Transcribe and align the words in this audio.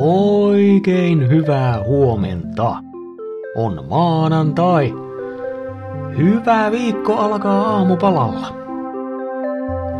Oikein 0.00 1.28
hyvää 1.28 1.84
huomenta. 1.84 2.76
On 3.56 3.84
maanantai. 3.88 4.94
Hyvä 6.16 6.70
viikko 6.70 7.14
alkaa 7.14 7.60
aamupalalla. 7.60 8.56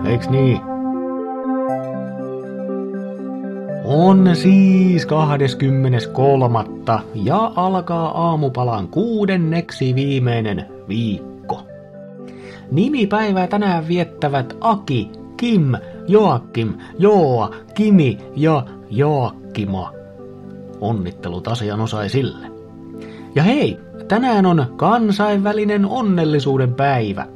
Eiks 0.04 0.28
niin? 0.28 0.60
On 3.84 4.36
siis 4.36 5.06
23. 5.06 6.64
ja 7.14 7.52
alkaa 7.56 8.28
aamupalan 8.28 8.88
kuudenneksi 8.88 9.94
viimeinen 9.94 10.66
viikko. 10.88 11.62
Nimipäivää 12.70 13.46
tänään 13.46 13.88
viettävät 13.88 14.56
Aki, 14.60 15.10
Kim, 15.36 15.72
Joakim, 16.08 16.72
Joa, 16.98 17.50
Kimi 17.74 18.18
ja 18.36 18.64
Joakkima. 18.90 19.97
Onnittelut 20.80 21.48
asianosaisille. 21.48 22.46
Ja 23.34 23.42
hei, 23.42 23.78
tänään 24.08 24.46
on 24.46 24.66
kansainvälinen 24.76 25.86
onnellisuuden 25.86 26.74
päivä. 26.74 27.26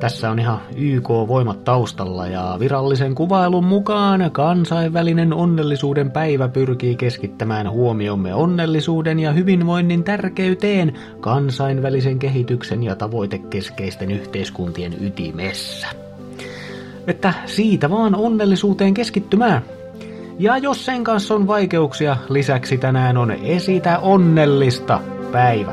Tässä 0.00 0.30
on 0.30 0.38
ihan 0.38 0.60
YK-voimat 0.76 1.64
taustalla 1.64 2.26
ja 2.26 2.56
virallisen 2.60 3.14
kuvailun 3.14 3.64
mukaan 3.64 4.30
kansainvälinen 4.32 5.32
onnellisuuden 5.32 6.10
päivä 6.10 6.48
pyrkii 6.48 6.96
keskittämään 6.96 7.70
huomiomme 7.70 8.34
onnellisuuden 8.34 9.20
ja 9.20 9.32
hyvinvoinnin 9.32 10.04
tärkeyteen 10.04 10.92
kansainvälisen 11.20 12.18
kehityksen 12.18 12.82
ja 12.82 12.96
tavoitekeskeisten 12.96 14.10
yhteiskuntien 14.10 14.92
ytimessä. 15.00 15.86
Että 17.06 17.34
siitä 17.46 17.90
vaan 17.90 18.14
onnellisuuteen 18.14 18.94
keskittymään. 18.94 19.62
Ja 20.38 20.58
jos 20.58 20.84
sen 20.84 21.04
kanssa 21.04 21.34
on 21.34 21.46
vaikeuksia, 21.46 22.16
lisäksi 22.28 22.78
tänään 22.78 23.16
on 23.16 23.30
Esitä 23.30 23.98
onnellista 23.98 25.00
päivä. 25.32 25.72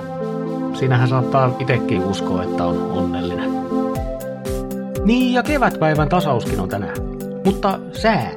Sinähän 0.74 1.08
saattaa 1.08 1.56
itekin 1.60 2.04
uskoa, 2.04 2.44
että 2.44 2.66
on 2.66 2.92
onnellinen. 2.92 3.50
Niin 5.04 5.34
ja 5.34 5.44
kevätpäivän 5.44 6.10
tasauskin 6.10 6.60
on 6.60 6.70
tänään. 6.70 6.96
Mutta 7.46 7.80
sää, 7.92 8.32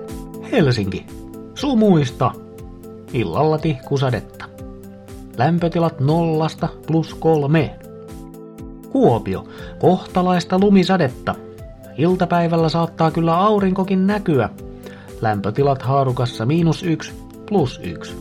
Helsinki, 0.53 1.07
sumuista, 1.55 2.31
illalla 3.13 3.59
tihkusadetta. 3.59 4.45
Lämpötilat 5.37 6.01
nollasta 6.01 6.69
plus 6.87 7.15
kolme. 7.15 7.77
Kuopio, 8.91 9.45
kohtalaista 9.79 10.59
lumisadetta. 10.59 11.35
Iltapäivällä 11.98 12.69
saattaa 12.69 13.11
kyllä 13.11 13.39
aurinkokin 13.39 14.07
näkyä, 14.07 14.48
Lämpötilat 15.20 15.83
haarukassa 15.83 16.47
miinus 16.47 16.83
yksi 16.83 17.12
plus 17.48 17.80
yksi. 17.84 18.16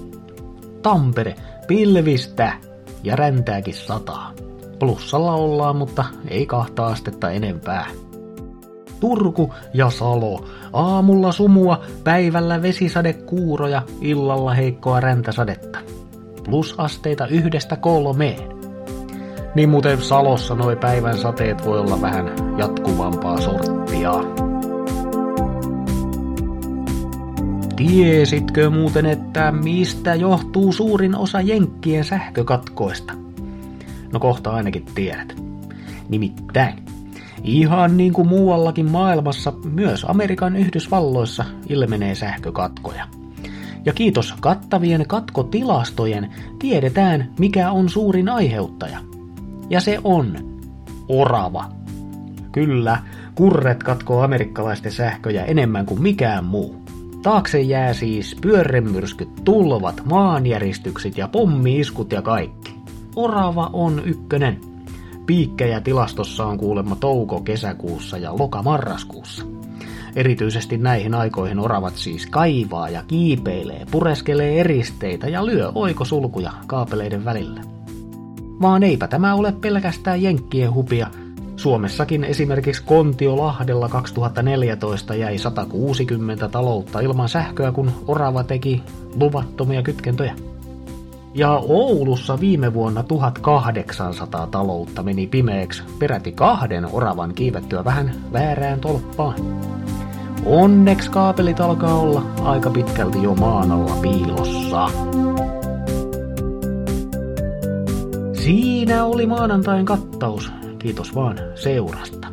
Tampere, 0.82 1.36
pilvistä 1.68 2.54
ja 3.04 3.16
räntääkin 3.16 3.74
sataa. 3.74 4.32
Plussalla 4.80 5.34
ollaan, 5.34 5.76
mutta 5.76 6.06
ei 6.28 6.46
kahta 6.46 6.88
astetta 6.88 7.32
enempää. 7.32 7.86
Turku 9.00 9.54
ja 9.74 9.90
Salo. 9.90 10.46
Aamulla 10.74 11.32
sumua, 11.32 11.82
päivällä 12.04 12.62
vesisadekuuroja, 12.62 13.82
illalla 14.02 14.54
heikkoa 14.54 15.00
räntäsadetta. 15.00 15.80
Plusasteita 16.44 17.28
yhdestä 17.28 17.76
kolmeen. 17.76 18.58
Niin 19.56 19.70
muuten 19.70 20.02
Salossa 20.02 20.56
noi 20.56 20.76
päivän 20.76 21.18
sateet 21.18 21.66
voi 21.66 21.80
olla 21.80 22.02
vähän 22.02 22.32
jatkuvampaa 22.58 23.42
sorttia. 23.42 24.47
Tiesitkö 27.78 28.70
muuten, 28.70 29.06
että 29.06 29.52
mistä 29.52 30.16
johtuu 30.16 30.74
suurin 30.74 31.16
osa 31.16 31.42
jenkkien 31.42 32.04
sähkökatkoista? 32.04 33.14
No 34.14 34.20
kohta 34.20 34.52
ainakin 34.52 34.86
tiedät. 34.96 35.36
Nimittäin, 36.10 36.74
ihan 37.44 37.98
niin 37.98 38.14
kuin 38.14 38.28
muuallakin 38.28 38.92
maailmassa, 38.92 39.54
myös 39.74 40.06
Amerikan 40.10 40.56
Yhdysvalloissa 40.56 41.46
ilmenee 41.70 42.16
sähkökatkoja. 42.16 43.08
Ja 43.86 43.94
kiitos 43.94 44.34
kattavien 44.40 45.08
katkotilastojen 45.08 46.34
tiedetään, 46.60 47.32
mikä 47.40 47.72
on 47.72 47.90
suurin 47.90 48.30
aiheuttaja. 48.30 49.00
Ja 49.70 49.82
se 49.82 50.00
on 50.04 50.36
orava. 51.10 51.70
Kyllä, 52.52 52.98
kurret 53.36 53.84
katkoo 53.84 54.22
amerikkalaisten 54.22 54.92
sähköjä 54.92 55.44
enemmän 55.44 55.86
kuin 55.86 56.02
mikään 56.02 56.46
muu. 56.46 56.87
Taakse 57.24 57.62
jää 57.62 57.94
siis 57.94 58.36
pyörremyrskyt, 58.42 59.30
tulvat, 59.44 60.02
maanjäristykset 60.06 61.18
ja 61.18 61.28
pommiiskut 61.28 62.12
ja 62.12 62.22
kaikki. 62.22 62.76
Orava 63.16 63.70
on 63.74 64.02
ykkönen. 64.06 64.62
Piikkejä 65.26 65.82
tilastossa 65.82 66.46
on 66.46 66.58
kuulemma 66.58 66.96
touko-kesäkuussa 66.96 68.18
ja 68.18 68.38
loka-marraskuussa. 68.38 69.46
Erityisesti 70.16 70.78
näihin 70.78 71.14
aikoihin 71.14 71.60
oravat 71.60 71.96
siis 71.96 72.26
kaivaa 72.26 72.90
ja 72.90 73.04
kiipeilee, 73.08 73.86
pureskelee 73.92 74.60
eristeitä 74.60 75.28
ja 75.28 75.46
lyö 75.46 75.72
oikosulkuja 75.76 76.52
kaapeleiden 76.68 77.26
välillä. 77.26 77.62
Vaan 78.62 78.84
eipä 78.84 79.08
tämä 79.08 79.36
ole 79.36 79.52
pelkästään 79.52 80.22
jenkkien 80.22 80.74
hupia– 80.74 81.08
Suomessakin 81.68 82.24
esimerkiksi 82.24 82.84
Kontiolahdella 82.84 83.90
2014 83.90 85.16
jäi 85.16 85.38
160 85.38 86.48
taloutta 86.48 87.00
ilman 87.00 87.30
sähköä, 87.30 87.72
kun 87.72 87.92
Orava 88.08 88.44
teki 88.44 88.84
luvattomia 89.16 89.82
kytkentöjä. 89.82 90.36
Ja 91.34 91.52
Oulussa 91.52 92.40
viime 92.40 92.74
vuonna 92.74 93.04
1800 93.04 94.48
taloutta 94.48 95.04
meni 95.04 95.28
pimeäksi 95.28 95.84
peräti 96.00 96.32
kahden 96.32 96.88
oravan 96.92 97.34
kiivettyä 97.34 97.86
vähän 97.86 98.12
väärään 98.34 98.80
tolppaan. 98.80 99.36
Onneksi 100.46 101.12
kaapelit 101.12 101.60
alkaa 101.60 102.00
olla 102.00 102.24
aika 102.42 102.70
pitkälti 102.70 103.24
jo 103.24 103.36
maan 103.36 103.72
alla 103.72 103.98
piilossa. 104.02 104.90
Siinä 108.34 109.06
oli 109.06 109.26
maanantain 109.26 109.86
kattaus. 109.86 110.57
Kiitos 110.80 111.16
vaan 111.16 111.38
seurasta. 111.56 112.28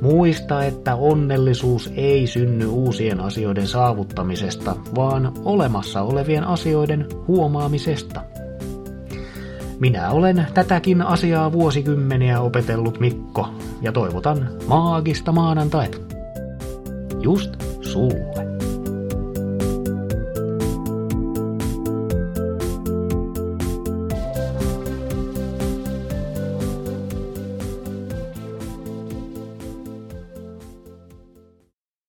Muista, 0.00 0.64
että 0.64 0.94
onnellisuus 0.94 1.90
ei 1.96 2.26
synny 2.26 2.66
uusien 2.66 3.20
asioiden 3.20 3.66
saavuttamisesta, 3.66 4.76
vaan 4.94 5.32
olemassa 5.44 6.02
olevien 6.02 6.44
asioiden 6.44 7.06
huomaamisesta. 7.28 8.20
Minä 9.80 10.10
olen 10.10 10.46
tätäkin 10.54 11.02
asiaa 11.02 11.52
vuosikymmeniä 11.52 12.40
opetellut 12.40 13.00
Mikko 13.00 13.48
ja 13.82 13.92
toivotan 13.92 14.48
maagista 14.66 15.32
maanantaita. 15.32 15.98
Just 17.22 17.56
sulle. 17.80 18.49